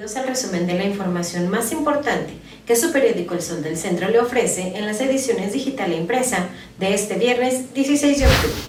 [0.00, 2.32] Bienvenidos al resumen de la información más importante
[2.66, 6.48] que su periódico El Sol del Centro le ofrece en las ediciones digital e impresa
[6.78, 8.62] de este viernes 16 de octubre.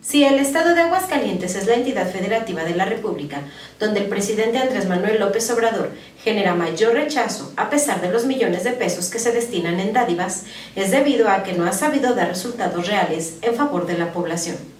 [0.00, 3.40] Si el Estado de Aguascalientes es la entidad federativa de la República,
[3.80, 5.90] donde el presidente Andrés Manuel López Obrador
[6.22, 10.44] genera mayor rechazo a pesar de los millones de pesos que se destinan en dádivas,
[10.76, 14.75] es debido a que no ha sabido dar resultados reales en favor de la población.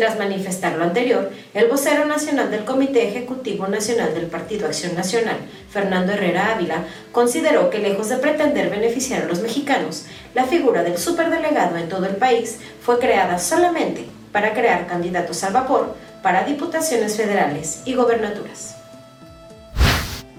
[0.00, 5.36] Tras manifestar lo anterior, el vocero nacional del Comité Ejecutivo Nacional del Partido Acción Nacional,
[5.70, 10.96] Fernando Herrera Ávila, consideró que lejos de pretender beneficiar a los mexicanos, la figura del
[10.96, 17.18] superdelegado en todo el país fue creada solamente para crear candidatos al vapor para diputaciones
[17.18, 18.79] federales y gobernaturas.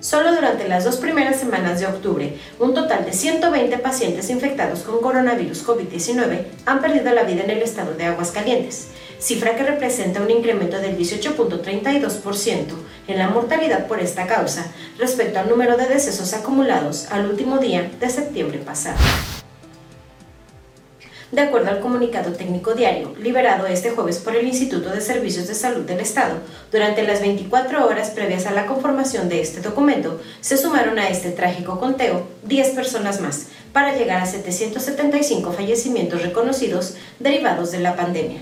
[0.01, 4.99] Solo durante las dos primeras semanas de octubre, un total de 120 pacientes infectados con
[4.99, 8.87] coronavirus COVID-19 han perdido la vida en el estado de Aguascalientes,
[9.19, 12.63] cifra que representa un incremento del 18.32%
[13.09, 17.91] en la mortalidad por esta causa respecto al número de decesos acumulados al último día
[17.99, 18.97] de septiembre pasado.
[21.31, 25.55] De acuerdo al comunicado técnico diario, liberado este jueves por el Instituto de Servicios de
[25.55, 26.39] Salud del Estado,
[26.73, 31.31] durante las 24 horas previas a la conformación de este documento, se sumaron a este
[31.31, 38.41] trágico conteo 10 personas más, para llegar a 775 fallecimientos reconocidos derivados de la pandemia.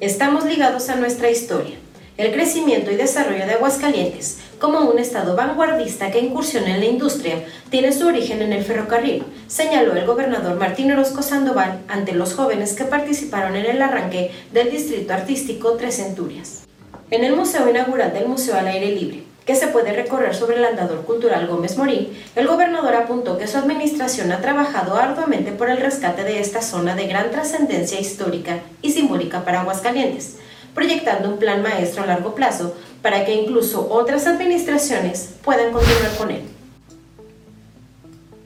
[0.00, 1.76] Estamos ligados a nuestra historia,
[2.16, 7.44] el crecimiento y desarrollo de Aguascalientes, como un estado vanguardista que incursiona en la industria,
[7.70, 12.74] tiene su origen en el ferrocarril, señaló el gobernador Martín Orozco Sandoval ante los jóvenes
[12.74, 16.62] que participaron en el arranque del distrito artístico Tres Centurias.
[17.10, 20.64] En el Museo Inaugural del Museo al Aire Libre, que se puede recorrer sobre el
[20.64, 25.78] andador cultural Gómez Morín, el gobernador apuntó que su administración ha trabajado arduamente por el
[25.78, 30.38] rescate de esta zona de gran trascendencia histórica y simbólica para Aguascalientes,
[30.76, 36.30] proyectando un plan maestro a largo plazo para que incluso otras administraciones puedan continuar con
[36.30, 36.42] él.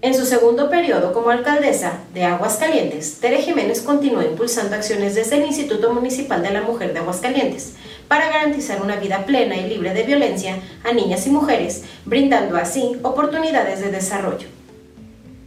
[0.00, 5.44] En su segundo periodo como alcaldesa de Aguascalientes, Tere Jiménez continuó impulsando acciones desde el
[5.44, 7.74] Instituto Municipal de la Mujer de Aguascalientes
[8.08, 12.96] para garantizar una vida plena y libre de violencia a niñas y mujeres, brindando así
[13.02, 14.59] oportunidades de desarrollo.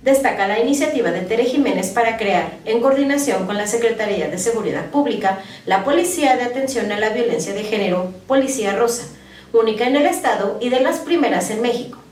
[0.03, 4.91] Destaca la iniciativa de Tere Jiménez para crear, en coordinación con la Secretaría de Seguridad
[4.91, 9.05] Pública, la Policía de Atención a la Violencia de Género, Policía Rosa,
[9.53, 12.03] única en el Estado y de las primeras en México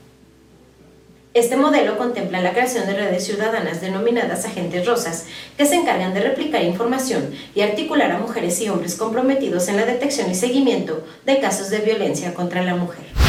[1.34, 5.24] este modelo contempla la creación de redes ciudadanas denominadas agentes rosas,
[5.56, 9.86] que se encargan de replicar información y articular a mujeres y hombres comprometidos en la
[9.86, 13.21] detección y seguimiento de casos de violencia contra la mujer.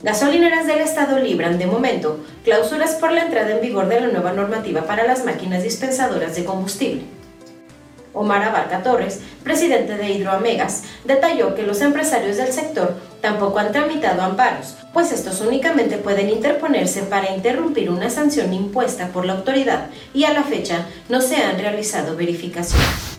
[0.00, 4.32] Gasolineras del Estado libran, de momento, clausuras por la entrada en vigor de la nueva
[4.32, 7.02] normativa para las máquinas dispensadoras de combustible.
[8.14, 14.22] Omar Abarca Torres, presidente de Hidroamegas, detalló que los empresarios del sector tampoco han tramitado
[14.22, 20.24] amparos, pues estos únicamente pueden interponerse para interrumpir una sanción impuesta por la autoridad y
[20.24, 23.18] a la fecha no se han realizado verificaciones.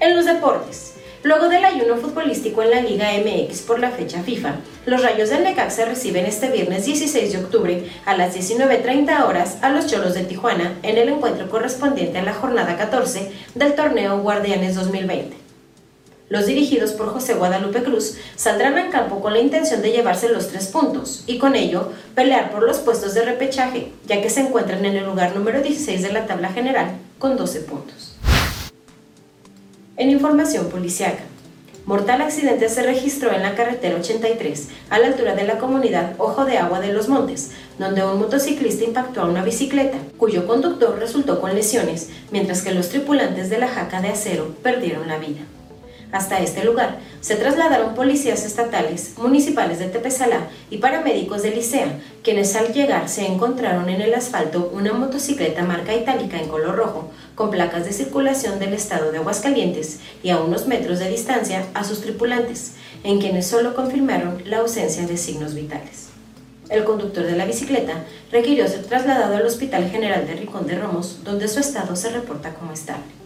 [0.00, 0.96] En los deportes,
[1.26, 5.42] Luego del ayuno futbolístico en la Liga MX por la fecha FIFA, los Rayos del
[5.42, 10.22] Necaxa reciben este viernes 16 de octubre a las 19.30 horas a los Cholos de
[10.22, 15.36] Tijuana en el encuentro correspondiente a la jornada 14 del torneo Guardianes 2020.
[16.28, 20.46] Los dirigidos por José Guadalupe Cruz saldrán al campo con la intención de llevarse los
[20.46, 24.84] tres puntos y con ello pelear por los puestos de repechaje, ya que se encuentran
[24.84, 28.15] en el lugar número 16 de la tabla general con 12 puntos.
[29.98, 31.22] En información policiaca,
[31.86, 36.44] mortal accidente se registró en la carretera 83, a la altura de la comunidad Ojo
[36.44, 41.40] de Agua de los Montes, donde un motociclista impactó a una bicicleta, cuyo conductor resultó
[41.40, 45.40] con lesiones, mientras que los tripulantes de la jaca de acero perdieron la vida.
[46.12, 52.54] Hasta este lugar se trasladaron policías estatales, municipales de Tepesalá y paramédicos de Licea, quienes
[52.54, 57.50] al llegar se encontraron en el asfalto una motocicleta marca itálica en color rojo, con
[57.50, 62.00] placas de circulación del estado de Aguascalientes y a unos metros de distancia a sus
[62.00, 66.08] tripulantes, en quienes solo confirmaron la ausencia de signos vitales.
[66.68, 71.20] El conductor de la bicicleta requirió ser trasladado al Hospital General de Ricón de Romos,
[71.24, 73.25] donde su estado se reporta como estable.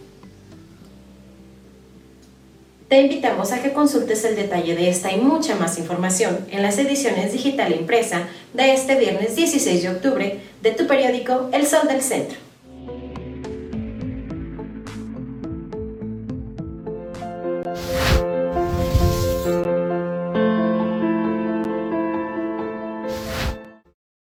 [2.91, 6.77] Te invitamos a que consultes el detalle de esta y mucha más información en las
[6.77, 11.87] ediciones digital e impresa de este viernes 16 de octubre de tu periódico El Sol
[11.87, 12.50] del Centro.